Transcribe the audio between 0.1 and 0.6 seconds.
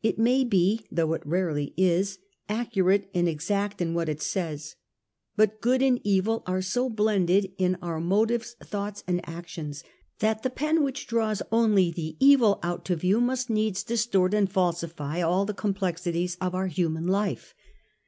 may